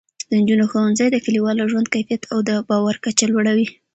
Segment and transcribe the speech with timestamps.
[0.29, 3.67] د نجونو ښوونځی د کلیوالو ژوند کیفیت او د باور کچه لوړوي.